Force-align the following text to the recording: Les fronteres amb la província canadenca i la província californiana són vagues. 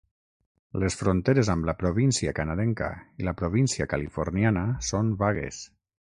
Les 0.83 0.95
fronteres 1.01 1.51
amb 1.53 1.67
la 1.69 1.75
província 1.83 2.33
canadenca 2.39 2.87
i 3.23 3.27
la 3.27 3.33
província 3.41 3.87
californiana 3.91 4.63
són 4.89 5.13
vagues. 5.25 5.61